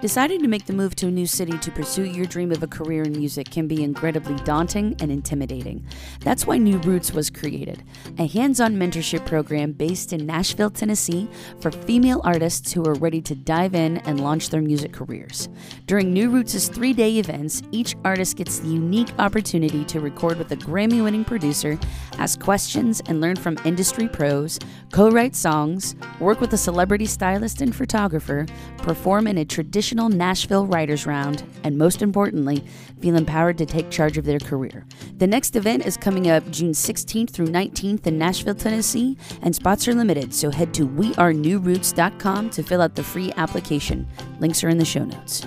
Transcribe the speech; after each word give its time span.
Deciding 0.00 0.40
to 0.40 0.48
make 0.48 0.64
the 0.64 0.72
move 0.72 0.96
to 0.96 1.08
a 1.08 1.10
new 1.10 1.26
city 1.26 1.58
to 1.58 1.70
pursue 1.70 2.04
your 2.04 2.24
dream 2.24 2.52
of 2.52 2.62
a 2.62 2.66
career 2.66 3.02
in 3.02 3.12
music 3.12 3.50
can 3.50 3.68
be 3.68 3.84
incredibly 3.84 4.34
daunting 4.44 4.96
and 4.98 5.12
intimidating. 5.12 5.84
That's 6.20 6.46
why 6.46 6.56
New 6.56 6.78
Roots 6.78 7.12
was 7.12 7.28
created, 7.28 7.84
a 8.18 8.26
hands 8.26 8.62
on 8.62 8.76
mentorship 8.76 9.26
program 9.26 9.72
based 9.72 10.14
in 10.14 10.24
Nashville, 10.24 10.70
Tennessee, 10.70 11.28
for 11.60 11.70
female 11.70 12.22
artists 12.24 12.72
who 12.72 12.82
are 12.86 12.94
ready 12.94 13.20
to 13.20 13.34
dive 13.34 13.74
in 13.74 13.98
and 13.98 14.24
launch 14.24 14.48
their 14.48 14.62
music 14.62 14.94
careers. 14.94 15.50
During 15.86 16.14
New 16.14 16.30
Roots' 16.30 16.68
three 16.68 16.94
day 16.94 17.18
events, 17.18 17.62
each 17.70 17.94
artist 18.02 18.38
gets 18.38 18.58
the 18.58 18.68
unique 18.68 19.12
opportunity 19.18 19.84
to 19.84 20.00
record 20.00 20.38
with 20.38 20.50
a 20.50 20.56
Grammy 20.56 21.04
winning 21.04 21.26
producer, 21.26 21.78
ask 22.16 22.40
questions 22.40 23.02
and 23.06 23.20
learn 23.20 23.36
from 23.36 23.58
industry 23.66 24.08
pros, 24.08 24.58
co 24.92 25.10
write 25.10 25.36
songs, 25.36 25.94
work 26.20 26.40
with 26.40 26.54
a 26.54 26.58
celebrity 26.58 27.04
stylist 27.04 27.60
and 27.60 27.76
photographer, 27.76 28.46
perform 28.78 29.26
in 29.26 29.36
a 29.36 29.44
traditional 29.44 29.89
Nashville 29.94 30.66
Writers 30.66 31.04
Round, 31.04 31.42
and 31.64 31.76
most 31.76 32.00
importantly, 32.00 32.64
feel 33.00 33.16
empowered 33.16 33.58
to 33.58 33.66
take 33.66 33.90
charge 33.90 34.16
of 34.16 34.24
their 34.24 34.38
career. 34.38 34.86
The 35.16 35.26
next 35.26 35.56
event 35.56 35.84
is 35.84 35.96
coming 35.96 36.30
up 36.30 36.48
June 36.50 36.72
16th 36.72 37.30
through 37.30 37.48
19th 37.48 38.06
in 38.06 38.16
Nashville, 38.16 38.54
Tennessee, 38.54 39.16
and 39.42 39.54
spots 39.54 39.88
are 39.88 39.94
limited, 39.94 40.32
so 40.32 40.50
head 40.50 40.72
to 40.74 40.86
wearenewroots.com 40.86 42.50
to 42.50 42.62
fill 42.62 42.82
out 42.82 42.94
the 42.94 43.02
free 43.02 43.32
application. 43.36 44.06
Links 44.38 44.62
are 44.62 44.68
in 44.68 44.78
the 44.78 44.84
show 44.84 45.04
notes. 45.04 45.46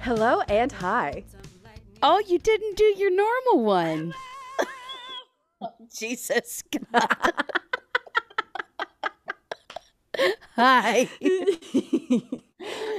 Hello 0.00 0.40
and 0.48 0.72
hi. 0.72 1.22
Oh, 2.02 2.22
you 2.26 2.38
didn't 2.38 2.76
do 2.76 2.84
your 2.96 3.10
normal 3.10 3.64
one. 3.64 4.14
Jesus 5.96 6.62
God. 6.92 7.44
Hi. 10.56 11.08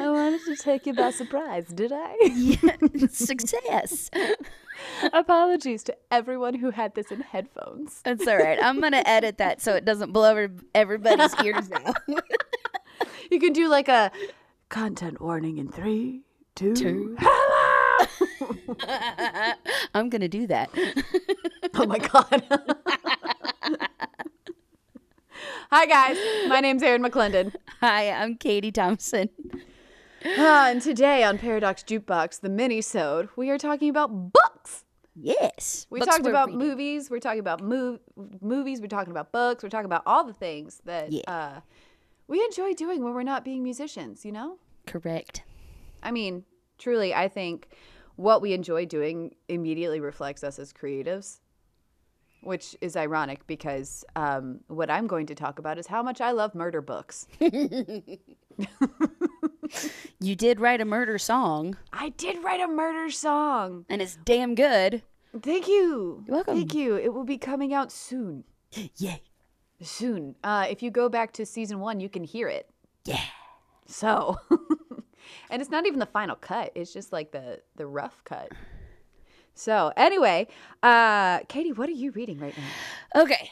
I 0.02 0.10
wanted 0.10 0.40
to 0.46 0.56
take 0.62 0.86
you 0.86 0.94
by 0.94 1.12
surprise, 1.12 1.68
did 1.68 1.92
I? 1.94 2.16
Yeah, 2.24 3.08
success. 3.10 4.10
Apologies 5.12 5.84
to 5.84 5.98
everyone 6.12 6.54
who 6.56 6.72
had 6.72 6.96
this 6.96 7.12
in 7.12 7.20
headphones. 7.22 8.02
That's 8.04 8.26
all 8.26 8.38
right. 8.38 8.58
I'm 8.62 8.80
going 8.80 8.94
to 8.94 9.08
edit 9.08 9.38
that 9.40 9.62
so 9.62 9.76
it 9.76 9.84
doesn't 9.84 10.14
blow 10.14 10.30
every- 10.32 10.56
everybody's 10.74 11.36
ears 11.44 11.70
out. 11.72 11.98
You 13.30 13.40
can 13.40 13.52
do 13.54 13.68
like 13.68 13.90
a 13.90 14.12
content 14.70 15.20
warning 15.22 15.58
in 15.58 15.70
three, 15.70 16.22
two, 16.56 16.74
Two. 16.74 17.18
I'm 19.94 20.10
going 20.10 20.22
to 20.22 20.28
do 20.28 20.48
that. 20.48 20.70
oh 21.76 21.86
my 21.86 21.98
god. 22.00 22.44
Hi 25.72 25.86
guys, 25.86 26.18
my 26.50 26.60
name's 26.60 26.82
Erin 26.82 27.04
McClendon. 27.04 27.54
Hi, 27.80 28.10
I'm 28.12 28.36
Katie 28.36 28.72
Thompson. 28.72 29.30
Ah, 30.38 30.70
and 30.70 30.82
today 30.82 31.24
on 31.24 31.38
Paradox 31.38 31.84
Jukebox, 31.84 32.42
the 32.42 32.50
mini-sode, 32.50 33.30
we 33.36 33.50
are 33.52 33.58
talking 33.58 33.90
about 33.90 34.34
books. 34.34 34.84
Yes. 35.16 35.86
We 35.90 36.00
books 36.00 36.12
talked 36.16 36.28
about 36.28 36.48
reading. 36.48 36.60
movies. 36.68 37.10
We're 37.10 37.20
talking 37.20 37.40
about 37.40 37.62
mov- 37.62 38.00
movies. 38.42 38.82
We're 38.82 38.88
talking 38.88 39.12
about 39.12 39.32
books. 39.32 39.64
We're 39.64 39.70
talking 39.70 39.86
about 39.86 40.04
all 40.06 40.24
the 40.24 40.34
things 40.34 40.82
that 40.86 41.12
Yeah. 41.12 41.22
uh, 41.28 41.60
we 42.28 42.44
enjoy 42.44 42.74
doing 42.74 43.04
when 43.04 43.14
we're 43.14 43.24
not 43.24 43.46
being 43.46 43.62
musicians. 43.64 44.26
You 44.26 44.32
know, 44.32 44.58
Correct. 44.88 45.44
I 46.02 46.12
mean, 46.12 46.46
truly, 46.80 47.14
I 47.14 47.28
think 47.28 47.70
what 48.20 48.42
we 48.42 48.52
enjoy 48.52 48.86
doing 48.86 49.34
immediately 49.48 50.02
reflects 50.02 50.44
us 50.44 50.60
as 50.60 50.74
creatives, 50.74 51.40
which 52.44 52.76
is 52.82 52.98
ironic 52.98 53.48
because 53.48 54.04
um, 54.18 54.60
what 54.68 54.90
I'm 54.90 55.08
going 55.08 55.26
to 55.28 55.36
talk 55.36 55.58
about 55.58 55.78
is 55.78 55.88
how 55.88 56.04
much 56.04 56.20
I 56.20 56.32
love 56.32 56.54
murder 56.54 56.82
books. 56.82 57.28
You 60.20 60.36
did 60.36 60.60
write 60.60 60.82
a 60.82 60.86
murder 60.86 61.18
song, 61.18 61.78
I 61.94 62.10
did 62.10 62.44
write 62.44 62.60
a 62.60 62.68
murder 62.68 63.10
song. 63.10 63.86
and 63.88 64.02
it's 64.02 64.18
damn 64.26 64.54
good. 64.56 65.02
Thank 65.42 65.68
you. 65.68 66.24
You're 66.28 66.36
welcome. 66.38 66.58
Thank 66.58 66.74
you. 66.74 66.98
It 66.98 67.14
will 67.14 67.24
be 67.24 67.38
coming 67.38 67.74
out 67.74 67.90
soon. 67.92 68.44
Yay. 68.98 69.22
soon. 69.82 70.36
Uh, 70.44 70.66
if 70.70 70.82
you 70.84 70.92
go 70.92 71.08
back 71.08 71.32
to 71.34 71.46
season 71.46 71.80
one, 71.80 72.00
you 72.02 72.10
can 72.10 72.24
hear 72.26 72.50
it. 72.50 72.70
Yeah. 73.06 73.22
So, 73.86 74.38
and 75.50 75.62
it's 75.62 75.72
not 75.72 75.86
even 75.86 76.00
the 76.00 76.06
final 76.06 76.36
cut. 76.36 76.72
It's 76.76 76.94
just 76.94 77.12
like 77.12 77.32
the 77.32 77.62
the 77.76 77.86
rough 77.86 78.24
cut. 78.24 78.52
So 79.54 79.92
anyway, 79.98 80.48
uh, 80.84 81.40
Katie, 81.50 81.74
what 81.74 81.90
are 81.90 81.94
you 81.94 82.12
reading 82.12 82.40
right 82.40 82.56
now? 82.58 83.22
Okay. 83.24 83.52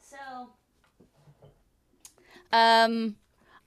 So 0.00 0.50
um 2.52 3.16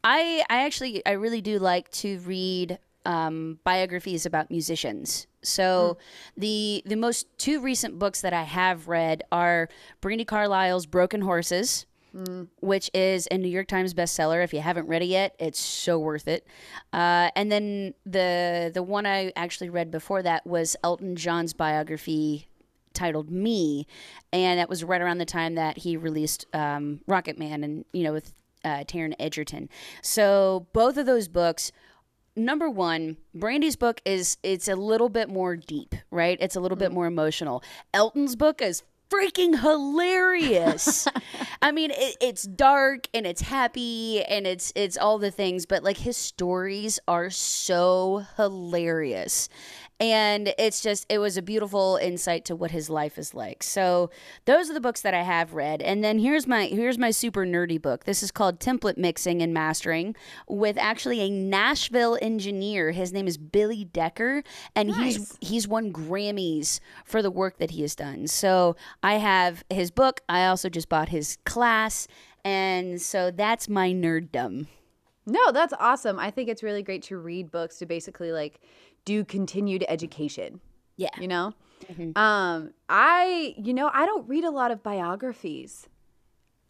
I 0.03 0.43
I 0.49 0.65
actually 0.65 1.05
I 1.05 1.11
really 1.11 1.41
do 1.41 1.59
like 1.59 1.91
to 1.91 2.19
read 2.19 2.79
um 3.05 3.59
biographies 3.63 4.25
about 4.25 4.49
musicians. 4.49 5.27
So 5.43 5.97
the 6.37 6.83
the 6.85 6.95
most 6.95 7.27
two 7.37 7.59
recent 7.59 7.99
books 7.99 8.21
that 8.21 8.33
I 8.33 8.43
have 8.43 8.87
read 8.87 9.23
are 9.31 9.69
Brandi 10.01 10.25
Carlile's 10.25 10.85
Broken 10.85 11.21
Horses. 11.21 11.85
Which 12.59 12.91
is 12.93 13.27
a 13.31 13.37
New 13.37 13.47
York 13.47 13.67
Times 13.67 13.93
bestseller. 13.93 14.43
If 14.43 14.53
you 14.53 14.59
haven't 14.59 14.87
read 14.87 15.01
it 15.01 15.05
yet, 15.05 15.35
it's 15.39 15.59
so 15.59 15.97
worth 15.97 16.27
it. 16.27 16.45
Uh, 16.91 17.29
and 17.35 17.51
then 17.51 17.93
the 18.05 18.69
the 18.73 18.83
one 18.83 19.05
I 19.05 19.31
actually 19.35 19.69
read 19.69 19.91
before 19.91 20.21
that 20.23 20.45
was 20.45 20.75
Elton 20.83 21.15
John's 21.15 21.53
biography 21.53 22.47
titled 22.93 23.31
Me, 23.31 23.87
and 24.33 24.59
that 24.59 24.69
was 24.69 24.83
right 24.83 25.01
around 25.01 25.19
the 25.19 25.25
time 25.25 25.55
that 25.55 25.77
he 25.77 25.95
released 25.95 26.45
um, 26.53 26.99
Rocketman, 27.07 27.63
and 27.63 27.85
you 27.93 28.03
know 28.03 28.13
with 28.13 28.33
uh, 28.65 28.83
Taron 28.83 29.13
Egerton. 29.19 29.69
So 30.01 30.67
both 30.73 30.97
of 30.97 31.05
those 31.05 31.27
books. 31.27 31.71
Number 32.33 32.69
one, 32.69 33.17
Brandi's 33.33 33.75
book 33.75 33.99
is 34.05 34.37
it's 34.41 34.69
a 34.69 34.75
little 34.75 35.09
bit 35.09 35.27
more 35.27 35.57
deep, 35.57 35.95
right? 36.11 36.37
It's 36.39 36.55
a 36.55 36.61
little 36.61 36.77
bit 36.77 36.93
more 36.93 37.05
emotional. 37.05 37.61
Elton's 37.93 38.37
book 38.37 38.61
is 38.61 38.83
freaking 39.11 39.59
hilarious. 39.59 41.07
I 41.61 41.71
mean, 41.71 41.91
it, 41.91 42.17
it's 42.21 42.43
dark 42.43 43.07
and 43.13 43.27
it's 43.27 43.41
happy 43.41 44.23
and 44.23 44.47
it's 44.47 44.71
it's 44.75 44.97
all 44.97 45.17
the 45.17 45.31
things, 45.31 45.65
but 45.65 45.83
like 45.83 45.97
his 45.97 46.17
stories 46.17 46.99
are 47.07 47.29
so 47.29 48.25
hilarious. 48.37 49.49
And 50.01 50.55
it's 50.57 50.81
just 50.81 51.05
it 51.09 51.19
was 51.19 51.37
a 51.37 51.43
beautiful 51.43 51.99
insight 52.01 52.43
to 52.45 52.55
what 52.55 52.71
his 52.71 52.89
life 52.89 53.19
is 53.19 53.35
like. 53.35 53.61
So 53.61 54.09
those 54.45 54.67
are 54.69 54.73
the 54.73 54.81
books 54.81 55.01
that 55.01 55.13
I 55.13 55.21
have 55.21 55.53
read. 55.53 55.79
And 55.83 56.03
then 56.03 56.17
here's 56.17 56.47
my 56.47 56.65
here's 56.65 56.97
my 56.97 57.11
super 57.11 57.45
nerdy 57.45 57.79
book. 57.79 58.05
This 58.05 58.23
is 58.23 58.31
called 58.31 58.59
Template 58.59 58.97
Mixing 58.97 59.43
and 59.43 59.53
Mastering 59.53 60.15
with 60.47 60.75
actually 60.79 61.19
a 61.21 61.29
Nashville 61.29 62.17
engineer. 62.19 62.89
His 62.89 63.13
name 63.13 63.27
is 63.27 63.37
Billy 63.37 63.85
Decker 63.85 64.41
and 64.75 64.91
he's 64.95 65.37
he's 65.39 65.67
won 65.67 65.93
Grammys 65.93 66.79
for 67.05 67.21
the 67.21 67.31
work 67.31 67.59
that 67.59 67.69
he 67.69 67.83
has 67.83 67.95
done. 67.95 68.25
So 68.25 68.75
I 69.03 69.15
have 69.15 69.63
his 69.69 69.91
book. 69.91 70.21
I 70.27 70.47
also 70.47 70.67
just 70.67 70.89
bought 70.89 71.09
his 71.09 71.37
class. 71.45 72.07
And 72.43 72.99
so 72.99 73.29
that's 73.29 73.69
my 73.69 73.91
nerddom. 73.91 74.65
No, 75.27 75.51
that's 75.51 75.73
awesome. 75.79 76.19
I 76.19 76.31
think 76.31 76.49
it's 76.49 76.63
really 76.63 76.81
great 76.81 77.03
to 77.03 77.17
read 77.17 77.51
books 77.51 77.77
to 77.77 77.85
basically 77.85 78.31
like 78.31 78.59
do 79.05 79.23
continued 79.23 79.83
education. 79.87 80.61
Yeah. 80.97 81.09
You 81.19 81.27
know, 81.27 81.53
um, 82.15 82.73
I 82.89 83.55
you 83.57 83.73
know 83.73 83.89
I 83.93 84.05
don't 84.05 84.27
read 84.27 84.43
a 84.43 84.51
lot 84.51 84.71
of 84.71 84.83
biographies. 84.83 85.87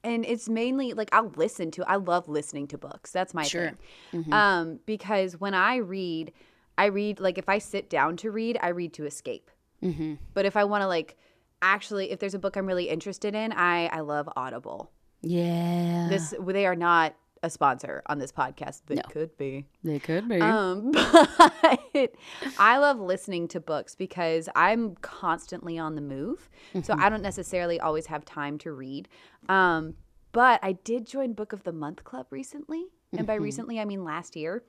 And 0.03 0.25
it's 0.25 0.50
mainly 0.50 0.94
like 0.94 1.09
I'll 1.12 1.31
listen 1.36 1.70
to. 1.72 1.88
I 1.88 1.97
love 1.97 2.28
listening 2.28 2.68
to 2.70 2.78
books. 2.78 3.12
That's 3.12 3.36
my 3.36 3.44
Sure. 3.44 3.74
thing. 4.12 4.34
Um, 4.34 4.80
because 4.88 5.40
when 5.40 5.53
I 5.53 5.75
read, 5.75 6.31
I 6.75 6.86
read 6.86 7.20
like 7.20 7.38
if 7.38 7.47
I 7.47 7.59
sit 7.59 7.88
down 7.88 8.18
to 8.18 8.31
read, 8.31 8.58
I 8.64 8.70
read 8.70 8.94
to 8.94 9.06
escape. 9.06 9.52
Mm-hmm. 9.84 10.16
But 10.34 10.46
if 10.46 10.58
I 10.58 10.64
want 10.64 10.82
to 10.82 10.88
like 10.88 11.17
actually, 11.61 12.09
if 12.09 12.20
there's 12.20 12.34
a 12.34 12.40
book 12.40 12.55
I'm 12.55 12.66
really 12.66 12.90
interested 12.90 13.35
in, 13.35 13.52
I 13.52 13.88
I 13.88 14.00
love 14.00 14.28
Audible. 14.35 14.91
Yeah. 15.22 16.08
This 16.09 16.34
they 16.47 16.66
are 16.66 16.76
not 16.76 17.14
a 17.43 17.49
sponsor 17.49 18.03
on 18.05 18.20
this 18.20 18.32
podcast. 18.32 18.82
They 18.85 18.96
No. 18.96 19.02
could 19.09 19.35
be. 19.38 19.66
they 19.84 19.99
could 19.99 20.28
be. 20.29 20.40
Um, 20.40 20.91
but 20.91 22.14
I 22.59 22.78
love 22.78 22.99
listening 22.99 23.47
to 23.49 23.59
books 23.59 23.96
because 23.96 24.47
I'm 24.55 24.96
constantly 25.02 25.78
on 25.79 25.96
the 25.96 26.02
move. 26.02 26.49
So 26.84 26.93
I 26.97 27.09
don't 27.09 27.23
necessarily 27.23 27.79
always 27.79 28.05
have 28.08 28.26
time 28.26 28.58
to 28.59 28.72
read. 28.72 29.08
Um, 29.49 29.96
but 30.34 30.59
I 30.64 30.73
did 30.73 31.05
join 31.08 31.34
Book 31.34 31.52
of 31.52 31.64
the 31.64 31.73
Month 31.73 32.03
Club 32.03 32.28
recently. 32.29 32.85
And 33.17 33.26
by 33.28 33.35
recently, 33.35 33.79
I 33.79 33.85
mean 33.85 34.03
last 34.05 34.35
year. 34.38 34.64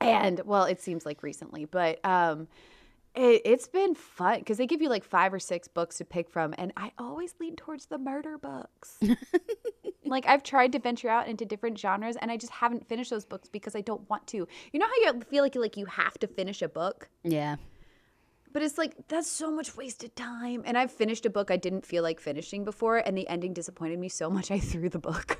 and 0.00 0.40
well, 0.44 0.64
it 0.64 0.80
seems 0.80 1.04
like 1.06 1.22
recently, 1.22 1.64
but 1.66 2.04
um, 2.04 2.48
it, 3.14 3.42
it's 3.44 3.68
been 3.68 3.94
fun 3.94 4.38
because 4.40 4.56
they 4.58 4.66
give 4.66 4.80
you 4.82 4.88
like 4.88 5.04
five 5.04 5.32
or 5.34 5.38
six 5.38 5.68
books 5.68 5.98
to 5.98 6.04
pick 6.04 6.28
from. 6.30 6.54
And 6.58 6.72
I 6.76 6.90
always 6.98 7.34
lean 7.38 7.54
towards 7.54 7.86
the 7.86 7.98
murder 7.98 8.38
books. 8.38 8.98
Like 10.10 10.26
I've 10.26 10.42
tried 10.42 10.72
to 10.72 10.78
venture 10.78 11.08
out 11.08 11.28
into 11.28 11.44
different 11.44 11.78
genres 11.78 12.16
and 12.16 12.30
I 12.30 12.36
just 12.36 12.52
haven't 12.52 12.86
finished 12.88 13.10
those 13.10 13.24
books 13.24 13.48
because 13.48 13.76
I 13.76 13.80
don't 13.80 14.08
want 14.10 14.26
to. 14.28 14.46
You 14.72 14.80
know 14.80 14.86
how 14.86 15.12
you 15.12 15.20
feel 15.22 15.42
like 15.42 15.54
you 15.54 15.60
like 15.60 15.76
you 15.76 15.86
have 15.86 16.18
to 16.18 16.26
finish 16.26 16.60
a 16.60 16.68
book? 16.68 17.08
yeah. 17.22 17.56
But 18.52 18.62
it's 18.62 18.76
like 18.76 18.96
that's 19.06 19.30
so 19.30 19.48
much 19.52 19.76
wasted 19.76 20.16
time. 20.16 20.62
And 20.66 20.76
I've 20.76 20.90
finished 20.90 21.24
a 21.24 21.30
book 21.30 21.52
I 21.52 21.56
didn't 21.56 21.86
feel 21.86 22.02
like 22.02 22.18
finishing 22.18 22.64
before, 22.64 22.98
and 22.98 23.16
the 23.16 23.28
ending 23.28 23.52
disappointed 23.52 24.00
me 24.00 24.08
so 24.08 24.28
much 24.28 24.50
I 24.50 24.58
threw 24.58 24.88
the 24.88 24.98
book. 24.98 25.38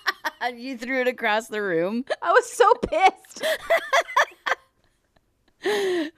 you 0.56 0.78
threw 0.78 1.02
it 1.02 1.08
across 1.08 1.48
the 1.48 1.60
room. 1.60 2.06
I 2.22 2.32
was 2.32 2.50
so 2.50 2.72
pissed. 2.74 3.44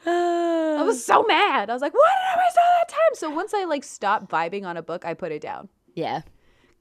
I 0.07 0.83
was 0.85 1.05
so 1.05 1.25
mad. 1.25 1.69
I 1.69 1.73
was 1.73 1.83
like, 1.83 1.95
"Why 1.95 2.07
did 2.07 2.39
I 2.39 2.45
waste 2.45 2.59
all 2.59 2.79
that 2.79 2.89
time?" 2.89 3.15
So 3.15 3.31
once 3.31 3.53
I 3.53 3.65
like 3.65 3.83
stopped 3.83 4.31
vibing 4.31 4.65
on 4.65 4.77
a 4.77 4.83
book, 4.83 5.05
I 5.05 5.15
put 5.15 5.33
it 5.33 5.43
down. 5.43 5.69
Yeah. 5.97 6.23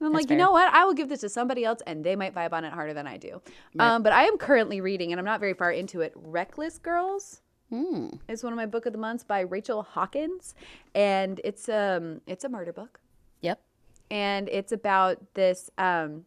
And 0.00 0.06
I'm 0.06 0.12
That's 0.12 0.24
like, 0.24 0.30
you 0.30 0.36
know 0.36 0.50
what? 0.50 0.72
I 0.72 0.84
will 0.86 0.94
give 0.94 1.08
this 1.10 1.20
to 1.20 1.28
somebody 1.28 1.64
else, 1.64 1.80
and 1.86 2.02
they 2.02 2.16
might 2.16 2.34
vibe 2.34 2.52
on 2.54 2.64
it 2.64 2.72
harder 2.72 2.94
than 2.94 3.06
I 3.06 3.18
do. 3.18 3.42
Um, 3.78 4.02
but 4.02 4.12
I 4.12 4.24
am 4.24 4.38
currently 4.38 4.80
reading, 4.80 5.12
and 5.12 5.18
I'm 5.18 5.26
not 5.26 5.40
very 5.40 5.52
far 5.52 5.70
into 5.70 6.00
it. 6.00 6.12
Reckless 6.16 6.78
Girls. 6.78 7.42
Hmm. 7.68 8.08
It's 8.28 8.42
one 8.42 8.52
of 8.52 8.56
my 8.56 8.66
book 8.66 8.86
of 8.86 8.92
the 8.92 8.98
months 8.98 9.22
by 9.22 9.40
Rachel 9.40 9.82
Hawkins, 9.82 10.54
and 10.94 11.40
it's 11.44 11.68
um 11.68 12.20
it's 12.26 12.42
a 12.42 12.48
murder 12.48 12.72
book, 12.72 12.98
Yep. 13.42 13.60
and 14.10 14.48
it's 14.48 14.72
about 14.72 15.34
this 15.34 15.70
um 15.78 16.24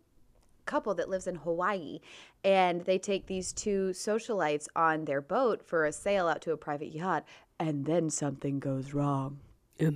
couple 0.66 0.94
that 0.94 1.10
lives 1.10 1.28
in 1.28 1.36
Hawaii, 1.36 2.00
and 2.46 2.86
they 2.86 2.98
take 2.98 3.26
these 3.26 3.52
two 3.52 3.90
socialites 3.94 4.68
on 4.78 5.04
their 5.04 5.20
boat 5.20 5.62
for 5.62 5.86
a 5.86 5.92
sail 5.92 6.30
out 6.30 6.42
to 6.44 6.54
a 6.54 6.58
private 6.58 6.94
yacht, 6.96 7.26
and 7.60 7.86
then 7.86 8.10
something 8.10 8.60
goes 8.60 8.94
wrong. 8.94 9.40
Oh 9.82 9.92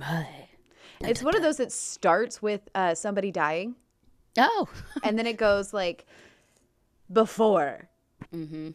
my. 1.02 1.08
It's 1.08 1.22
one 1.22 1.36
of 1.36 1.42
those 1.42 1.56
that 1.58 1.72
starts 1.72 2.40
with 2.42 2.68
uh, 2.74 2.94
somebody 2.94 3.30
dying, 3.30 3.74
Oh. 4.36 4.68
and 5.02 5.18
then 5.18 5.26
it 5.26 5.36
goes 5.36 5.72
like 5.72 6.06
before. 7.12 7.88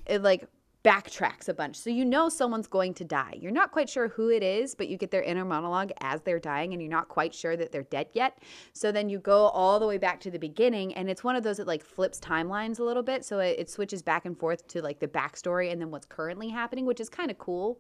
It 0.08 0.22
like 0.22 0.48
backtracks 0.84 1.48
a 1.48 1.54
bunch. 1.54 1.78
So 1.78 1.90
you 1.90 2.04
know 2.04 2.28
someone's 2.28 2.68
going 2.68 2.94
to 2.96 3.06
die. 3.06 3.36
You're 3.40 3.52
not 3.54 3.72
quite 3.72 3.88
sure 3.90 4.10
who 4.10 4.30
it 4.30 4.44
is, 4.44 4.76
but 4.76 4.90
you 4.90 4.98
get 4.98 5.12
their 5.12 5.22
inner 5.22 5.46
monologue 5.46 5.92
as 6.02 6.22
they're 6.22 6.40
dying 6.40 6.74
and 6.74 6.82
you're 6.82 6.92
not 6.92 7.08
quite 7.08 7.34
sure 7.34 7.56
that 7.56 7.72
they're 7.72 7.84
dead 7.84 8.08
yet. 8.14 8.40
So 8.74 8.92
then 8.92 9.08
you 9.08 9.20
go 9.20 9.46
all 9.48 9.80
the 9.80 9.88
way 9.88 9.98
back 9.98 10.20
to 10.22 10.32
the 10.32 10.40
beginning 10.40 10.94
and 10.96 11.10
it's 11.10 11.24
one 11.24 11.38
of 11.38 11.44
those 11.44 11.58
that 11.58 11.68
like 11.68 11.84
flips 11.84 12.20
timelines 12.20 12.80
a 12.80 12.84
little 12.84 13.04
bit. 13.04 13.24
So 13.24 13.40
it, 13.40 13.58
it 13.60 13.70
switches 13.70 14.02
back 14.02 14.26
and 14.26 14.38
forth 14.38 14.68
to 14.70 14.82
like 14.82 15.00
the 15.00 15.08
backstory 15.08 15.72
and 15.72 15.80
then 15.80 15.90
what's 15.90 16.06
currently 16.08 16.50
happening, 16.50 16.86
which 16.86 17.00
is 17.00 17.08
kind 17.10 17.32
of 17.32 17.38
cool. 17.38 17.80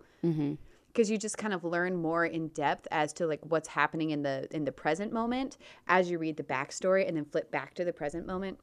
Because 0.94 1.10
you 1.10 1.18
just 1.18 1.38
kind 1.40 1.54
of 1.54 1.64
learn 1.64 1.96
more 1.96 2.26
in 2.26 2.50
depth 2.50 2.88
as 2.92 3.14
to 3.14 3.26
like 3.26 3.40
what's 3.44 3.68
happening 3.68 4.12
in 4.12 4.22
the 4.22 4.48
in 4.52 4.64
the 4.64 4.72
present 4.72 5.12
moment 5.12 5.58
as 5.88 6.12
you 6.12 6.20
read 6.20 6.38
the 6.38 6.44
backstory 6.44 7.08
and 7.08 7.18
then 7.18 7.26
flip 7.26 7.50
back 7.52 7.74
to 7.76 7.84
the 7.84 7.94
present 7.94 8.28
moment. 8.28 8.60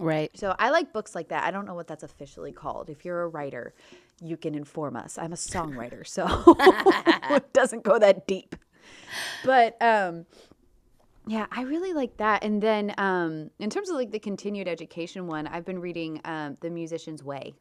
Right. 0.00 0.30
So 0.34 0.54
I 0.58 0.70
like 0.70 0.92
books 0.92 1.14
like 1.14 1.28
that. 1.28 1.44
I 1.44 1.50
don't 1.50 1.66
know 1.66 1.74
what 1.74 1.86
that's 1.86 2.02
officially 2.02 2.52
called. 2.52 2.88
If 2.88 3.04
you're 3.04 3.22
a 3.22 3.28
writer, 3.28 3.74
you 4.22 4.36
can 4.36 4.54
inform 4.54 4.96
us. 4.96 5.18
I'm 5.18 5.32
a 5.32 5.36
songwriter, 5.36 6.06
so 6.06 6.26
it 7.34 7.52
doesn't 7.52 7.82
go 7.82 7.98
that 7.98 8.26
deep. 8.26 8.56
But 9.44 9.76
um 9.82 10.26
yeah, 11.26 11.46
I 11.52 11.62
really 11.62 11.92
like 11.92 12.16
that. 12.16 12.42
And 12.42 12.62
then 12.62 12.94
um 12.96 13.50
in 13.58 13.70
terms 13.70 13.90
of 13.90 13.96
like 13.96 14.12
the 14.12 14.18
continued 14.18 14.68
education 14.68 15.26
one, 15.26 15.46
I've 15.46 15.64
been 15.64 15.80
reading 15.80 16.20
um 16.24 16.56
The 16.60 16.70
Musician's 16.70 17.22
Way. 17.22 17.54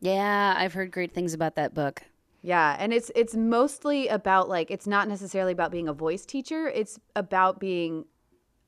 Yeah, 0.00 0.54
I've 0.56 0.72
heard 0.72 0.90
great 0.90 1.14
things 1.14 1.34
about 1.34 1.56
that 1.56 1.74
book. 1.74 2.02
Yeah, 2.42 2.76
and 2.78 2.92
it's 2.92 3.10
it's 3.14 3.34
mostly 3.34 4.08
about 4.08 4.48
like 4.48 4.70
it's 4.70 4.86
not 4.86 5.08
necessarily 5.08 5.52
about 5.52 5.70
being 5.70 5.88
a 5.88 5.92
voice 5.92 6.24
teacher. 6.24 6.68
It's 6.68 6.98
about 7.14 7.58
being 7.58 8.04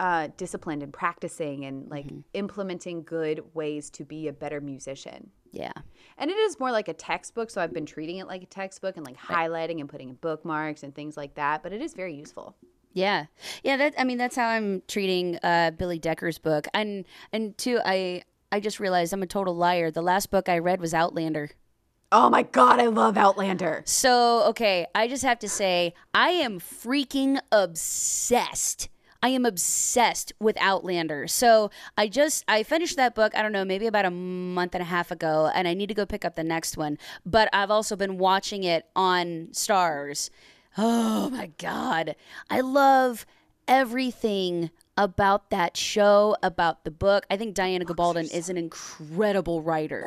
uh, 0.00 0.28
disciplined 0.36 0.82
and 0.82 0.92
practicing 0.92 1.64
and 1.64 1.90
like 1.90 2.06
implementing 2.34 3.02
good 3.02 3.42
ways 3.54 3.90
to 3.90 4.04
be 4.04 4.28
a 4.28 4.32
better 4.32 4.60
musician. 4.60 5.30
Yeah. 5.50 5.72
And 6.18 6.30
it 6.30 6.36
is 6.36 6.60
more 6.60 6.70
like 6.70 6.88
a 6.88 6.94
textbook, 6.94 7.50
so 7.50 7.60
I've 7.60 7.72
been 7.72 7.86
treating 7.86 8.18
it 8.18 8.26
like 8.26 8.42
a 8.42 8.46
textbook 8.46 8.96
and 8.96 9.04
like 9.04 9.16
highlighting 9.16 9.80
and 9.80 9.88
putting 9.88 10.10
in 10.10 10.14
bookmarks 10.16 10.82
and 10.82 10.94
things 10.94 11.16
like 11.16 11.34
that. 11.34 11.62
But 11.62 11.72
it 11.72 11.80
is 11.80 11.94
very 11.94 12.14
useful. 12.14 12.56
Yeah, 12.92 13.26
yeah. 13.62 13.76
That 13.76 13.94
I 13.98 14.04
mean, 14.04 14.18
that's 14.18 14.36
how 14.36 14.46
I'm 14.48 14.82
treating 14.88 15.38
uh, 15.42 15.72
Billy 15.72 15.98
Decker's 15.98 16.38
book, 16.38 16.66
and 16.74 17.04
and 17.32 17.56
two, 17.58 17.80
I 17.84 18.22
I 18.50 18.60
just 18.60 18.80
realized 18.80 19.12
I'm 19.12 19.22
a 19.22 19.26
total 19.26 19.54
liar. 19.54 19.90
The 19.90 20.02
last 20.02 20.30
book 20.30 20.48
I 20.48 20.58
read 20.58 20.80
was 20.80 20.94
Outlander. 20.94 21.50
Oh 22.10 22.30
my 22.30 22.42
god, 22.42 22.80
I 22.80 22.86
love 22.86 23.18
Outlander. 23.18 23.82
So 23.84 24.44
okay, 24.44 24.86
I 24.94 25.08
just 25.08 25.22
have 25.24 25.38
to 25.40 25.48
say 25.48 25.92
I 26.14 26.30
am 26.30 26.58
freaking 26.58 27.38
obsessed. 27.52 28.88
I 29.22 29.30
am 29.30 29.44
obsessed 29.44 30.32
with 30.38 30.56
Outlander. 30.58 31.26
So 31.26 31.70
I 31.98 32.08
just 32.08 32.44
I 32.48 32.62
finished 32.62 32.96
that 32.96 33.14
book, 33.14 33.36
I 33.36 33.42
don't 33.42 33.52
know, 33.52 33.64
maybe 33.64 33.86
about 33.86 34.06
a 34.06 34.10
month 34.10 34.74
and 34.74 34.82
a 34.82 34.86
half 34.86 35.10
ago, 35.10 35.50
and 35.54 35.68
I 35.68 35.74
need 35.74 35.88
to 35.88 35.94
go 35.94 36.06
pick 36.06 36.24
up 36.24 36.34
the 36.34 36.44
next 36.44 36.78
one. 36.78 36.96
But 37.26 37.50
I've 37.52 37.70
also 37.70 37.94
been 37.94 38.16
watching 38.16 38.64
it 38.64 38.86
on 38.96 39.48
Starz. 39.52 40.30
Oh 40.78 41.28
my 41.28 41.50
god. 41.58 42.16
I 42.48 42.60
love 42.60 43.26
everything 43.66 44.70
about 44.96 45.50
that 45.50 45.76
show, 45.76 46.36
about 46.42 46.84
the 46.84 46.90
book. 46.90 47.26
I 47.30 47.36
think 47.36 47.54
Diana 47.54 47.84
Gabaldon 47.84 48.32
is 48.32 48.48
an 48.48 48.56
incredible 48.56 49.60
writer. 49.62 50.06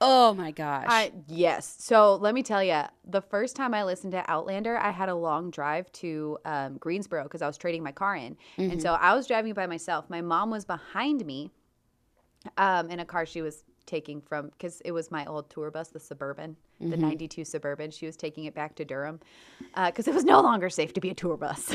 Oh 0.00 0.32
my 0.34 0.52
gosh. 0.52 0.86
I 0.88 1.12
yes. 1.26 1.76
So 1.80 2.16
let 2.16 2.32
me 2.32 2.42
tell 2.42 2.62
you, 2.62 2.82
the 3.04 3.20
first 3.20 3.56
time 3.56 3.74
I 3.74 3.82
listened 3.84 4.12
to 4.12 4.24
Outlander, 4.30 4.78
I 4.78 4.90
had 4.90 5.08
a 5.08 5.14
long 5.14 5.50
drive 5.50 5.90
to 5.92 6.38
um, 6.44 6.76
Greensboro 6.78 7.24
because 7.24 7.42
I 7.42 7.48
was 7.48 7.58
trading 7.58 7.82
my 7.82 7.92
car 7.92 8.14
in, 8.14 8.36
and 8.56 8.80
so 8.80 8.94
I 8.94 9.14
was 9.14 9.26
driving 9.26 9.54
by 9.54 9.66
myself. 9.66 10.08
My 10.08 10.20
mom 10.20 10.50
was 10.50 10.64
behind 10.64 11.26
me, 11.26 11.50
um, 12.56 12.90
in 12.90 13.00
a 13.00 13.04
car 13.04 13.26
she 13.26 13.42
was 13.42 13.64
taking 13.86 14.20
from 14.20 14.50
because 14.50 14.80
it 14.82 14.92
was 14.92 15.10
my 15.10 15.26
old 15.26 15.50
tour 15.50 15.70
bus, 15.70 15.88
the 15.88 15.98
Suburban, 15.98 16.56
the 16.80 16.96
'92 16.96 17.44
Suburban. 17.44 17.90
She 17.90 18.06
was 18.06 18.16
taking 18.16 18.44
it 18.44 18.54
back 18.54 18.76
to 18.76 18.84
Durham 18.84 19.18
because 19.86 20.06
it 20.06 20.14
was 20.14 20.24
no 20.24 20.40
longer 20.40 20.70
safe 20.70 20.92
to 20.92 21.00
be 21.00 21.10
a 21.10 21.14
tour 21.14 21.36
bus. 21.36 21.64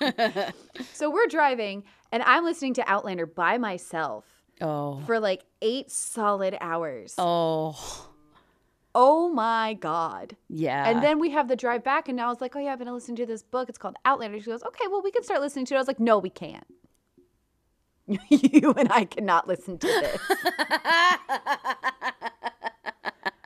so 0.94 1.10
we're 1.10 1.26
driving, 1.26 1.84
and 2.10 2.22
I'm 2.22 2.44
listening 2.44 2.72
to 2.74 2.90
Outlander 2.90 3.26
by 3.26 3.58
myself 3.58 4.24
oh. 4.60 5.00
for 5.06 5.20
like 5.20 5.44
eight 5.62 5.90
solid 5.90 6.56
hours. 6.60 7.14
Oh. 7.18 8.06
Oh 8.94 9.28
my 9.28 9.74
God. 9.74 10.34
Yeah. 10.48 10.88
And 10.88 11.02
then 11.02 11.20
we 11.20 11.30
have 11.30 11.46
the 11.46 11.56
drive 11.56 11.84
back, 11.84 12.08
and 12.08 12.20
I 12.20 12.28
was 12.28 12.40
like, 12.40 12.56
oh, 12.56 12.58
yeah, 12.58 12.72
I've 12.72 12.78
been 12.78 12.92
listening 12.92 13.16
to 13.18 13.26
this 13.26 13.42
book. 13.42 13.68
It's 13.68 13.78
called 13.78 13.96
Outlander. 14.04 14.40
She 14.40 14.46
goes, 14.46 14.62
okay, 14.62 14.84
well, 14.90 15.02
we 15.02 15.10
can 15.12 15.22
start 15.22 15.40
listening 15.40 15.66
to 15.66 15.74
it. 15.74 15.76
I 15.76 15.80
was 15.80 15.88
like, 15.88 16.00
no, 16.00 16.18
we 16.18 16.30
can't. 16.30 16.66
you 18.28 18.72
and 18.72 18.90
I 18.90 19.04
cannot 19.04 19.46
listen 19.46 19.78
to 19.78 19.86
this. 19.86 20.20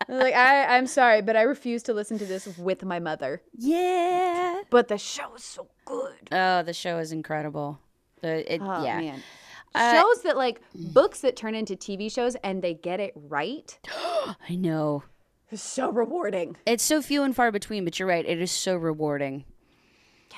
Like, 0.09 0.35
I, 0.35 0.77
I'm 0.77 0.87
sorry, 0.87 1.23
but 1.23 1.37
I 1.37 1.43
refuse 1.43 1.83
to 1.85 1.95
listen 1.95 2.19
to 2.19 2.27
this 2.27 2.47
with 2.59 2.85
my 2.85 2.99
mother. 2.99 3.41
yeah. 3.57 4.61
But 4.69 4.89
the 4.89 4.99
show 4.99 5.35
is 5.35 5.43
so 5.43 5.69
good. 5.87 6.29
Oh, 6.31 6.63
the 6.63 6.75
show 6.75 6.99
is 6.99 7.13
incredible. 7.13 7.81
The 8.21 8.53
it, 8.53 8.61
Oh, 8.63 8.85
yeah. 8.85 9.01
man. 9.01 9.23
Uh, 9.75 10.01
shows 10.01 10.23
that, 10.23 10.37
like, 10.37 10.61
books 10.75 11.21
that 11.21 11.37
turn 11.37 11.55
into 11.55 11.75
TV 11.77 12.13
shows 12.13 12.35
and 12.45 12.63
they 12.63 12.75
get 12.75 13.01
it 13.01 13.13
right 13.17 13.79
I 14.49 14.55
know. 14.55 15.05
is 15.51 15.63
so 15.63 15.91
rewarding. 15.91 16.57
It's 16.67 16.83
so 16.85 17.03
few 17.03 17.23
and 17.23 17.35
far 17.35 17.51
between, 17.51 17.85
but 17.85 17.99
you're 17.99 18.09
right. 18.09 18.25
It 18.25 18.41
is 18.41 18.51
so 18.51 18.77
rewarding. 18.77 19.45
Yeah. 20.31 20.37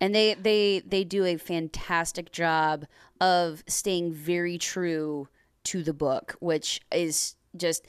And 0.00 0.14
they 0.14 0.34
they 0.34 0.82
they 0.86 1.04
do 1.04 1.24
a 1.24 1.36
fantastic 1.36 2.32
job 2.32 2.86
of 3.20 3.62
staying 3.66 4.12
very 4.12 4.58
true 4.58 5.28
to 5.64 5.82
the 5.82 5.94
book, 5.94 6.36
which 6.40 6.80
is 6.90 7.36
just 7.56 7.86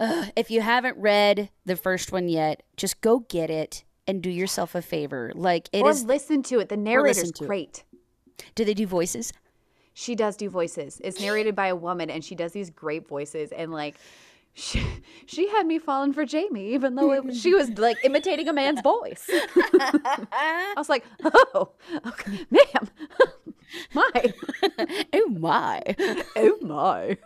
uh, 0.00 0.26
if 0.36 0.50
you 0.50 0.60
haven't 0.60 0.96
read 0.98 1.50
the 1.64 1.76
first 1.76 2.12
one 2.12 2.28
yet, 2.28 2.62
just 2.76 3.00
go 3.00 3.20
get 3.20 3.50
it 3.50 3.84
and 4.06 4.22
do 4.22 4.30
yourself 4.30 4.74
a 4.74 4.82
favor. 4.82 5.32
Like 5.34 5.68
it 5.72 5.82
or 5.82 5.90
is. 5.90 6.04
listen 6.04 6.42
to 6.44 6.58
it. 6.60 6.68
The 6.68 6.76
narrator's 6.76 7.32
to 7.32 7.44
it. 7.44 7.46
great. 7.46 7.84
Do 8.54 8.64
they 8.64 8.74
do 8.74 8.86
voices? 8.86 9.32
She 9.94 10.14
does 10.14 10.36
do 10.36 10.48
voices. 10.48 11.00
It's 11.04 11.20
narrated 11.20 11.54
by 11.54 11.66
a 11.68 11.76
woman, 11.76 12.10
and 12.10 12.24
she 12.24 12.34
does 12.34 12.52
these 12.52 12.70
great 12.70 13.06
voices. 13.06 13.52
And 13.52 13.72
like, 13.72 13.96
she, 14.54 14.82
she 15.26 15.48
had 15.48 15.66
me 15.66 15.78
falling 15.78 16.12
for 16.12 16.24
Jamie, 16.24 16.72
even 16.74 16.94
though 16.94 17.12
it, 17.12 17.34
she 17.34 17.54
was 17.54 17.70
like 17.78 17.98
imitating 18.04 18.48
a 18.48 18.52
man's 18.52 18.80
voice. 18.80 19.28
I 19.30 20.74
was 20.76 20.88
like, 20.88 21.04
oh, 21.24 21.72
okay, 22.06 22.46
ma'am, 22.50 22.88
my, 23.94 24.34
Oh 25.12 25.28
my! 25.28 25.82
oh 26.36 26.58
my. 26.62 27.16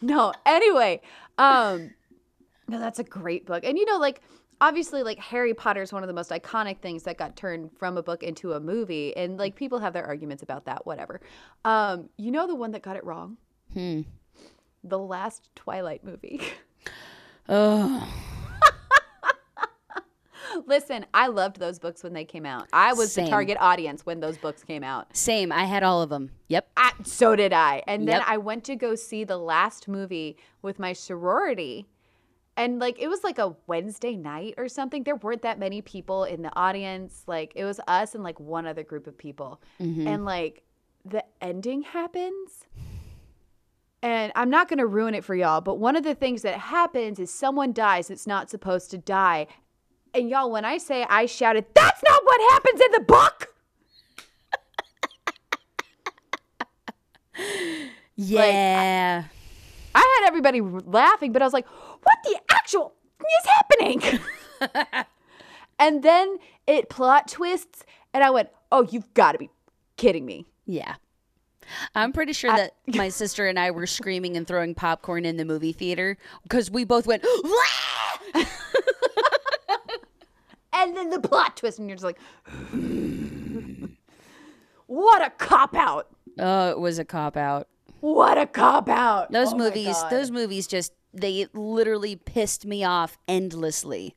no, 0.00 0.32
anyway, 0.46 1.00
um, 1.38 1.90
no, 2.68 2.78
that's 2.78 2.98
a 2.98 3.04
great 3.04 3.46
book, 3.46 3.64
and 3.64 3.78
you 3.78 3.84
know, 3.86 3.98
like. 3.98 4.20
Obviously, 4.60 5.02
like 5.02 5.18
Harry 5.18 5.54
Potter 5.54 5.82
is 5.82 5.92
one 5.92 6.02
of 6.02 6.06
the 6.06 6.12
most 6.14 6.30
iconic 6.30 6.78
things 6.78 7.02
that 7.04 7.18
got 7.18 7.36
turned 7.36 7.70
from 7.76 7.96
a 7.96 8.02
book 8.02 8.22
into 8.22 8.52
a 8.52 8.60
movie, 8.60 9.16
and 9.16 9.38
like 9.38 9.56
people 9.56 9.78
have 9.78 9.92
their 9.92 10.06
arguments 10.06 10.42
about 10.42 10.64
that. 10.66 10.86
Whatever. 10.86 11.20
Um, 11.64 12.08
you 12.16 12.30
know 12.30 12.46
the 12.46 12.54
one 12.54 12.70
that 12.72 12.82
got 12.82 12.96
it 12.96 13.04
wrong? 13.04 13.36
Hmm. 13.72 14.02
The 14.82 14.98
last 14.98 15.50
Twilight 15.54 16.04
movie. 16.04 16.40
Oh, 17.48 18.08
Listen, 20.66 21.04
I 21.12 21.26
loved 21.26 21.58
those 21.58 21.78
books 21.78 22.02
when 22.02 22.12
they 22.12 22.24
came 22.24 22.46
out. 22.46 22.68
I 22.72 22.92
was 22.92 23.12
Same. 23.12 23.24
the 23.24 23.30
target 23.30 23.56
audience 23.60 24.06
when 24.06 24.20
those 24.20 24.38
books 24.38 24.62
came 24.62 24.84
out. 24.84 25.14
same. 25.16 25.50
I 25.52 25.64
had 25.64 25.82
all 25.82 26.00
of 26.00 26.10
them. 26.10 26.30
Yep. 26.48 26.68
I, 26.76 26.92
so 27.02 27.34
did 27.34 27.52
I. 27.52 27.82
And 27.86 28.06
then 28.06 28.22
I 28.26 28.38
went 28.38 28.64
to 28.64 28.76
go 28.76 28.94
see 28.94 29.24
the 29.24 29.36
last 29.36 29.88
movie 29.88 30.36
with 30.62 30.78
my 30.78 30.92
sorority. 30.92 31.86
And 32.56 32.78
like 32.78 32.98
it 32.98 33.08
was 33.08 33.24
like 33.24 33.38
a 33.38 33.54
Wednesday 33.66 34.16
night 34.16 34.54
or 34.56 34.68
something. 34.68 35.02
There 35.02 35.16
weren't 35.16 35.42
that 35.42 35.58
many 35.58 35.82
people 35.82 36.24
in 36.24 36.42
the 36.42 36.54
audience. 36.56 37.24
Like 37.26 37.52
it 37.54 37.64
was 37.64 37.80
us 37.88 38.14
and 38.14 38.22
like 38.22 38.38
one 38.38 38.66
other 38.66 38.82
group 38.82 39.06
of 39.06 39.18
people. 39.18 39.60
Mm-hmm. 39.80 40.06
And 40.06 40.24
like 40.24 40.62
the 41.04 41.24
ending 41.40 41.82
happens. 41.82 42.66
And 44.02 44.32
I'm 44.36 44.50
not 44.50 44.68
going 44.68 44.78
to 44.80 44.86
ruin 44.86 45.14
it 45.14 45.24
for 45.24 45.34
y'all, 45.34 45.62
but 45.62 45.78
one 45.78 45.96
of 45.96 46.04
the 46.04 46.14
things 46.14 46.42
that 46.42 46.58
happens 46.58 47.18
is 47.18 47.32
someone 47.32 47.72
dies 47.72 48.08
that's 48.08 48.26
not 48.26 48.50
supposed 48.50 48.90
to 48.90 48.98
die. 48.98 49.46
And 50.12 50.28
y'all, 50.28 50.50
when 50.50 50.66
I 50.66 50.76
say 50.76 51.06
I 51.08 51.24
shouted, 51.24 51.64
that's 51.74 52.02
not 52.04 52.20
what 52.22 52.52
happens 52.52 52.80
in 52.80 52.92
the 52.92 53.00
book. 53.00 53.48
Yeah. 58.16 59.24
I 59.26 59.43
had 59.98 60.26
everybody 60.26 60.60
laughing, 60.60 61.32
but 61.32 61.42
I 61.42 61.44
was 61.44 61.52
like, 61.52 61.66
what 61.68 62.16
the 62.24 62.38
actual 62.50 62.94
is 63.20 63.46
happening? 63.46 64.02
and 65.78 66.02
then 66.02 66.38
it 66.66 66.88
plot 66.88 67.28
twists, 67.28 67.84
and 68.12 68.22
I 68.24 68.30
went, 68.30 68.48
oh, 68.72 68.82
you've 68.90 69.12
got 69.14 69.32
to 69.32 69.38
be 69.38 69.50
kidding 69.96 70.24
me. 70.26 70.46
yeah. 70.66 70.96
I'm 71.94 72.12
pretty 72.12 72.34
sure 72.34 72.50
that 72.54 72.74
my 72.88 73.08
sister 73.20 73.46
and 73.46 73.58
I 73.58 73.70
were 73.70 73.86
screaming 73.86 74.36
and 74.36 74.46
throwing 74.46 74.74
popcorn 74.74 75.24
in 75.24 75.38
the 75.38 75.46
movie 75.46 75.72
theater 75.72 76.18
because 76.42 76.70
we 76.70 76.84
both 76.84 77.06
went! 77.06 77.24
And 80.76 80.96
then 80.96 81.08
the 81.08 81.20
plot 81.20 81.56
twist, 81.56 81.78
and 81.78 81.88
you're 81.88 81.96
just 81.96 82.04
like, 82.04 82.18
what 84.86 85.22
a 85.22 85.30
cop 85.30 85.74
out. 85.74 86.08
Oh, 86.38 86.70
it 86.70 86.78
was 86.80 86.98
a 86.98 87.04
cop 87.04 87.36
out. 87.36 87.68
What 88.04 88.36
a 88.36 88.44
cop 88.46 88.90
out. 88.90 89.32
Those 89.32 89.54
Oh 89.54 89.56
movies, 89.56 89.96
those 90.10 90.30
movies 90.30 90.66
just 90.66 90.92
they 91.14 91.46
literally 91.54 92.16
pissed 92.16 92.66
me 92.66 92.84
off 92.84 93.16
endlessly. 93.26 94.14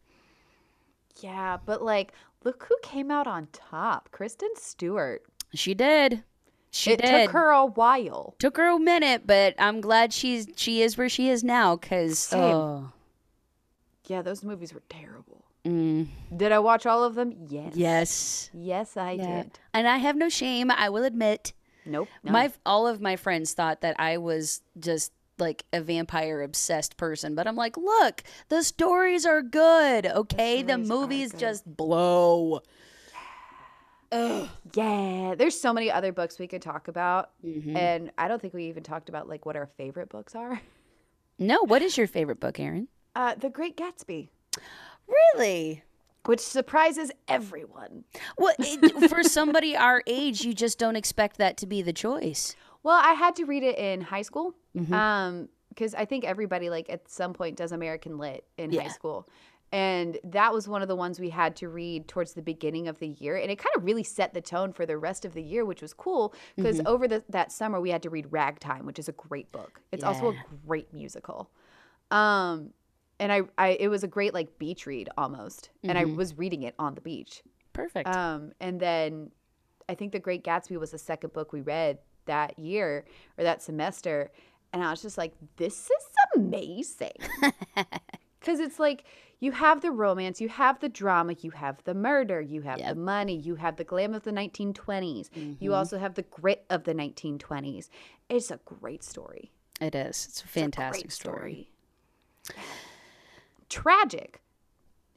Yeah, 1.21 1.55
but 1.65 1.81
like, 1.81 2.11
look 2.43 2.65
who 2.67 2.75
came 2.83 3.09
out 3.09 3.27
on 3.27 3.47
top 3.53 4.09
Kristen 4.11 4.49
Stewart. 4.57 5.23
She 5.53 5.73
did. 5.73 6.25
She 6.69 6.91
did 6.91 6.99
it 6.99 7.05
did. 7.05 7.25
took 7.27 7.31
her 7.31 7.51
a 7.51 7.65
while. 7.65 8.35
Took 8.39 8.57
her 8.57 8.67
a 8.67 8.77
minute, 8.77 9.21
but 9.25 9.55
I'm 9.57 9.79
glad 9.79 10.11
she's 10.11 10.49
she 10.57 10.81
is 10.81 10.97
where 10.97 11.07
she 11.07 11.29
is 11.29 11.41
now 11.41 11.77
cuz 11.77 12.33
oh, 12.33 12.91
Yeah, 14.05 14.21
those 14.21 14.43
movies 14.43 14.73
were 14.73 14.83
terrible. 14.89 15.45
mm, 15.63 16.07
Did 16.35 16.51
I 16.51 16.59
watch 16.59 16.85
all 16.85 17.05
of 17.05 17.15
them? 17.15 17.33
Yes. 17.47 17.71
yes. 17.73 18.49
Yes, 18.53 18.97
I 18.97 19.15
Yeah. 19.15 19.43
did. 19.43 19.59
And 19.73 19.87
I 19.87 19.99
have 19.99 20.17
no 20.17 20.27
shame, 20.27 20.71
I 20.71 20.89
will 20.89 21.05
admit. 21.05 21.53
Nope. 21.87 22.07
My 22.23 22.51
all 22.65 22.85
of 22.87 23.01
my 23.01 23.15
friends 23.15 23.53
thought 23.53 23.81
that 23.81 23.95
I 23.99 24.17
was 24.17 24.61
just 24.79 25.11
like 25.39 25.63
a 25.71 25.79
vampire 25.81 26.41
obsessed 26.41 26.97
person, 26.97 27.35
but 27.35 27.47
I'm 27.47 27.55
like, 27.55 27.77
look, 27.77 28.23
the 28.49 28.63
stories 28.63 29.25
are 29.25 29.41
good, 29.41 30.05
okay? 30.07 30.63
The, 30.63 30.73
are 30.73 30.77
movies 30.79 31.31
just 31.37 31.63
blow. 31.65 32.61
Yeah, 34.11 35.35
there's 35.37 35.59
so 35.59 35.73
many 35.73 35.91
other 35.91 36.11
books 36.11 36.39
we 36.39 36.47
could 36.47 36.61
talk 36.61 36.87
about, 36.87 37.31
Mm-hmm. 37.45 37.75
and 37.75 38.11
I 38.17 38.27
don't 38.27 38.41
think 38.41 38.53
we 38.53 38.65
even 38.65 38.83
talked 38.83 39.09
about 39.09 39.27
like 39.27 39.45
what 39.45 39.55
our 39.55 39.67
favorite 39.77 40.09
books 40.09 40.33
are. 40.35 40.61
No, 41.39 41.63
what 41.65 41.81
is 41.81 41.97
your 41.97 42.07
favorite 42.07 42.39
book, 42.39 42.59
Erin? 42.59 42.87
Uh, 43.15 43.35
the 43.35 43.49
Great 43.49 43.77
Gatsby, 43.77 44.29
Really? 45.35 45.83
Which 46.27 46.39
surprises 46.39 47.11
everyone. 47.27 48.03
Well, 48.37 48.53
it, 48.59 49.09
for 49.09 49.23
somebody 49.23 49.75
our 49.87 50.03
age, 50.07 50.43
you 50.45 50.53
just 50.53 50.77
don't 50.79 50.95
expect 50.95 51.37
that 51.37 51.57
to 51.57 51.65
be 51.67 51.81
the 51.81 51.93
choice. 51.93 52.55
Well, 52.83 52.99
I 53.03 53.13
had 53.13 53.35
to 53.37 53.45
read 53.45 53.63
it 53.63 53.77
in 53.77 54.01
high 54.01 54.21
school, 54.21 54.53
Mm-hmm. 54.77 54.93
um, 54.93 55.49
because 55.69 55.93
I 55.93 56.05
think 56.05 56.23
everybody 56.25 56.69
like 56.69 56.89
at 56.89 57.09
some 57.09 57.33
point 57.33 57.55
does 57.55 57.71
American 57.71 58.17
Lit 58.17 58.43
in 58.57 58.73
high 58.73 58.87
school. 58.87 59.27
And 59.71 60.17
that 60.23 60.53
was 60.53 60.67
one 60.67 60.81
of 60.81 60.87
the 60.87 60.95
ones 60.95 61.19
we 61.19 61.29
had 61.29 61.55
to 61.57 61.67
read 61.67 62.07
towards 62.07 62.33
the 62.33 62.41
beginning 62.41 62.87
of 62.87 62.97
the 62.99 63.09
year. 63.09 63.35
And 63.35 63.51
it 63.51 63.57
kind 63.57 63.75
of 63.75 63.83
really 63.83 64.03
set 64.03 64.33
the 64.33 64.39
tone 64.41 64.71
for 64.73 64.85
the 64.87 64.97
rest 64.97 65.25
of 65.25 65.33
the 65.33 65.41
year, 65.43 65.65
which 65.65 65.81
was 65.81 65.93
cool 65.93 66.33
because 66.55 66.77
Mm-hmm. 66.77 66.87
over 66.87 67.07
the, 67.07 67.23
that 67.29 67.51
summer 67.51 67.79
we 67.81 67.89
had 67.91 68.01
to 68.03 68.09
read 68.09 68.27
Ragtime, 68.31 68.85
which 68.87 68.97
is 68.97 69.07
a 69.09 69.11
great 69.11 69.51
book. 69.51 69.81
It's 69.91 70.03
also 70.03 70.31
a 70.31 70.35
great 70.65 70.93
musical. 70.93 71.51
Um, 72.11 72.71
and 73.19 73.31
I, 73.31 73.41
I, 73.57 73.69
it 73.79 73.87
was 73.87 74.03
a 74.03 74.07
great 74.07 74.33
like 74.33 74.57
beach 74.59 74.85
read 74.85 75.09
almost. 75.17 75.69
And 75.83 75.97
I 75.97 76.03
Mm-hmm. 76.05 76.15
was 76.15 76.37
reading 76.37 76.63
it 76.63 76.75
on 76.77 76.95
the 76.95 77.01
beach. 77.01 77.41
Perfect. 77.73 78.09
Um, 78.15 78.51
and 78.59 78.79
then 78.79 79.31
I 79.89 79.95
think 79.95 80.11
The 80.11 80.19
Great 80.19 80.43
Gatsby 80.43 80.77
was 80.79 80.91
the 80.91 80.97
second 80.97 81.33
book 81.33 81.53
we 81.53 81.61
read 81.61 81.99
that 82.25 82.57
year 82.59 83.05
or 83.37 83.43
that 83.43 83.61
semester. 83.61 84.31
And 84.73 84.83
I 84.83 84.91
was 84.91 85.01
just 85.01 85.17
like, 85.17 85.33
this 85.57 85.85
is 85.85 86.05
amazing. 86.35 87.13
Because 88.39 88.59
it's 88.61 88.79
like 88.79 89.03
you 89.41 89.51
have 89.51 89.81
the 89.81 89.91
romance, 89.91 90.39
you 90.39 90.47
have 90.47 90.79
the 90.79 90.87
drama, 90.87 91.33
you 91.41 91.51
have 91.51 91.83
the 91.83 91.93
murder, 91.93 92.39
you 92.39 92.61
have 92.61 92.79
the 92.79 92.95
money, 92.95 93.35
you 93.35 93.55
have 93.55 93.75
the 93.75 93.83
glam 93.83 94.13
of 94.13 94.23
the 94.23 94.31
1920s, 94.31 95.29
you 95.59 95.73
also 95.73 95.97
have 95.97 96.13
the 96.13 96.21
grit 96.21 96.63
of 96.69 96.85
the 96.85 96.93
1920s. 96.93 97.89
It's 98.29 98.51
a 98.51 98.59
great 98.63 99.03
story. 99.03 99.51
it 99.81 99.95
is. 99.95 100.07
It's 100.07 100.25
a 100.25 100.29
It's 100.29 100.43
a 100.43 100.47
fantastic 100.47 101.11
story. 101.11 101.71
Tragic. 103.69 104.41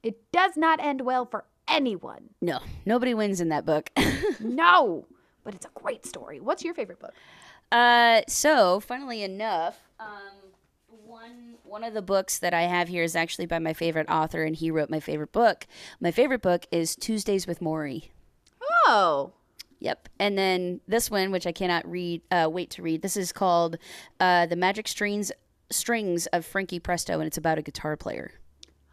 It 0.02 0.30
does 0.32 0.56
not 0.56 0.80
end 0.82 1.02
well 1.02 1.26
for 1.26 1.44
anyone. 1.68 2.30
No, 2.40 2.60
nobody 2.86 3.14
wins 3.14 3.40
in 3.40 3.48
that 3.50 3.64
book. 3.66 3.90
No, 4.42 5.06
but 5.44 5.54
it's 5.54 5.66
a 5.66 5.70
great 5.74 6.06
story. 6.06 6.40
What's 6.40 6.64
your 6.64 6.72
favorite 6.72 6.98
book? 6.98 7.12
Uh, 7.70 8.22
so 8.26 8.80
funnily 8.80 9.22
enough, 9.22 9.78
um, 9.98 10.08
one 11.04 11.56
one 11.62 11.84
of 11.84 11.92
the 11.92 12.00
books 12.00 12.38
that 12.38 12.54
I 12.54 12.62
have 12.62 12.88
here 12.88 13.02
is 13.02 13.14
actually 13.14 13.44
by 13.44 13.58
my 13.58 13.74
favorite 13.74 14.08
author, 14.08 14.42
and 14.44 14.56
he 14.56 14.70
wrote 14.70 14.88
my 14.88 14.98
favorite 15.00 15.32
book. 15.32 15.66
My 16.00 16.10
favorite 16.10 16.40
book 16.40 16.64
is 16.72 16.96
Tuesdays 16.96 17.46
with 17.46 17.60
Morrie. 17.60 18.08
Oh, 18.86 19.32
Yep, 19.80 20.08
and 20.18 20.36
then 20.38 20.80
this 20.88 21.10
one, 21.10 21.30
which 21.30 21.46
I 21.46 21.52
cannot 21.52 21.90
read, 21.90 22.20
uh, 22.30 22.48
wait 22.50 22.70
to 22.70 22.82
read. 22.82 23.02
This 23.02 23.16
is 23.16 23.30
called 23.32 23.76
uh, 24.20 24.46
"The 24.46 24.56
Magic 24.56 24.88
Strings 24.88 25.32
Strings 25.70 26.26
of 26.28 26.44
Frankie 26.46 26.80
Presto," 26.80 27.14
and 27.14 27.26
it's 27.26 27.38
about 27.38 27.58
a 27.58 27.62
guitar 27.62 27.96
player. 27.96 28.32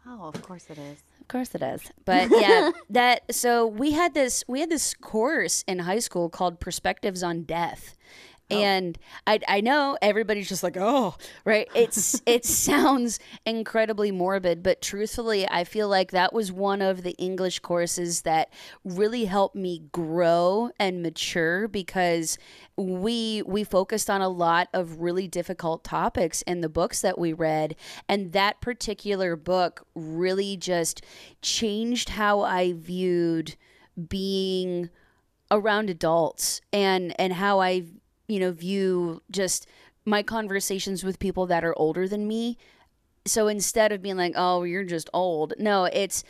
Oh, 0.08 0.28
of 0.34 0.42
course 0.42 0.66
it 0.70 0.78
is. 0.78 0.98
Of 1.20 1.28
course 1.28 1.54
it 1.54 1.62
is. 1.62 1.82
But 2.04 2.28
yeah, 2.30 2.70
that 2.90 3.34
so 3.34 3.66
we 3.66 3.92
had 3.92 4.14
this 4.14 4.44
we 4.48 4.60
had 4.60 4.70
this 4.70 4.94
course 4.94 5.64
in 5.66 5.80
high 5.80 5.98
school 5.98 6.28
called 6.28 6.60
Perspectives 6.60 7.22
on 7.22 7.42
Death. 7.42 7.94
Oh. 8.50 8.56
And 8.56 8.98
I 9.26 9.40
I 9.46 9.60
know 9.60 9.98
everybody's 10.00 10.48
just 10.48 10.62
like, 10.62 10.76
"Oh, 10.78 11.16
right." 11.44 11.68
It's 11.74 12.22
it 12.26 12.46
sounds 12.46 13.18
incredibly 13.44 14.10
morbid, 14.10 14.62
but 14.62 14.80
truthfully, 14.80 15.46
I 15.48 15.64
feel 15.64 15.88
like 15.88 16.12
that 16.12 16.32
was 16.32 16.50
one 16.50 16.80
of 16.80 17.02
the 17.02 17.12
English 17.18 17.58
courses 17.58 18.22
that 18.22 18.48
really 18.84 19.26
helped 19.26 19.54
me 19.54 19.82
grow 19.92 20.70
and 20.78 21.02
mature 21.02 21.68
because 21.68 22.38
we 22.76 23.42
we 23.46 23.64
focused 23.64 24.08
on 24.08 24.22
a 24.22 24.28
lot 24.28 24.68
of 24.72 25.00
really 25.00 25.28
difficult 25.28 25.84
topics 25.84 26.40
in 26.42 26.60
the 26.62 26.68
books 26.68 27.02
that 27.02 27.18
we 27.18 27.32
read 27.32 27.74
and 28.08 28.32
that 28.32 28.60
particular 28.60 29.36
book 29.36 29.86
really 29.94 30.56
just 30.56 31.02
changed 31.42 32.10
how 32.10 32.40
I 32.40 32.72
viewed 32.72 33.56
being 34.08 34.90
around 35.50 35.90
adults 35.90 36.60
and 36.72 37.18
and 37.18 37.32
how 37.34 37.60
I 37.60 37.84
you 38.28 38.38
know 38.38 38.52
view 38.52 39.22
just 39.30 39.66
my 40.04 40.22
conversations 40.22 41.02
with 41.02 41.18
people 41.18 41.46
that 41.46 41.64
are 41.64 41.76
older 41.78 42.06
than 42.06 42.28
me 42.28 42.56
so 43.26 43.48
instead 43.48 43.92
of 43.92 44.00
being 44.00 44.16
like 44.16 44.32
oh 44.36 44.62
you're 44.62 44.84
just 44.84 45.10
old 45.12 45.52
no 45.58 45.84
it's 45.86 46.22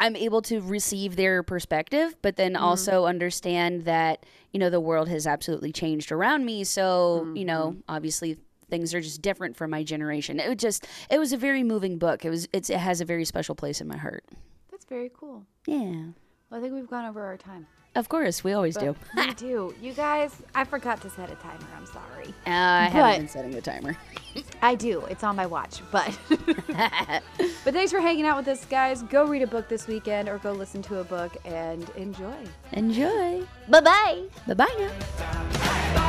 I'm 0.00 0.16
able 0.16 0.40
to 0.42 0.62
receive 0.62 1.16
their 1.16 1.42
perspective, 1.42 2.16
but 2.22 2.36
then 2.36 2.54
mm-hmm. 2.54 2.64
also 2.64 3.04
understand 3.04 3.84
that, 3.84 4.24
you 4.50 4.58
know, 4.58 4.70
the 4.70 4.80
world 4.80 5.08
has 5.08 5.26
absolutely 5.26 5.72
changed 5.72 6.10
around 6.10 6.46
me. 6.46 6.64
So, 6.64 7.30
you 7.34 7.44
know, 7.44 7.72
mm-hmm. 7.72 7.80
obviously 7.86 8.38
things 8.70 8.94
are 8.94 9.02
just 9.02 9.20
different 9.20 9.58
for 9.58 9.68
my 9.68 9.82
generation. 9.84 10.40
It 10.40 10.48
was 10.48 10.56
just, 10.56 10.86
it 11.10 11.18
was 11.18 11.34
a 11.34 11.36
very 11.36 11.62
moving 11.62 11.98
book. 11.98 12.24
It 12.24 12.30
was, 12.30 12.48
it's, 12.54 12.70
it 12.70 12.78
has 12.78 13.02
a 13.02 13.04
very 13.04 13.26
special 13.26 13.54
place 13.54 13.82
in 13.82 13.88
my 13.88 13.98
heart. 13.98 14.24
That's 14.70 14.86
very 14.86 15.10
cool. 15.12 15.44
Yeah. 15.66 16.06
Well, 16.48 16.58
I 16.58 16.60
think 16.60 16.72
we've 16.72 16.88
gone 16.88 17.04
over 17.04 17.22
our 17.22 17.36
time. 17.36 17.66
Of 17.96 18.08
course, 18.08 18.44
we 18.44 18.52
always 18.52 18.76
do. 18.76 18.94
we 19.16 19.34
do. 19.34 19.74
You 19.82 19.92
guys, 19.92 20.30
I 20.54 20.64
forgot 20.64 21.00
to 21.02 21.10
set 21.10 21.28
a 21.30 21.34
timer. 21.36 21.66
I'm 21.76 21.86
sorry. 21.86 22.28
Uh, 22.46 22.50
I 22.50 22.84
But- 22.84 22.92
haven't 22.92 23.18
been 23.20 23.28
setting 23.28 23.50
the 23.50 23.60
timer. 23.60 23.96
I 24.62 24.76
do. 24.76 25.00
It's 25.06 25.24
on 25.24 25.34
my 25.34 25.46
watch. 25.46 25.80
But 25.90 26.16
but 26.28 27.74
thanks 27.74 27.90
for 27.90 27.98
hanging 28.00 28.26
out 28.26 28.36
with 28.36 28.46
us, 28.46 28.64
guys. 28.66 29.02
Go 29.02 29.26
read 29.26 29.42
a 29.42 29.46
book 29.46 29.68
this 29.68 29.88
weekend 29.88 30.28
or 30.28 30.38
go 30.38 30.52
listen 30.52 30.82
to 30.82 31.00
a 31.00 31.04
book 31.04 31.36
and 31.44 31.88
enjoy. 31.96 32.36
Enjoy. 32.72 33.42
Bye 33.68 33.80
bye. 33.80 34.22
Bye 34.46 34.54
bye 34.54 34.74
now. 34.78 36.06